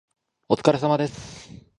[0.49, 1.51] お疲れ様です。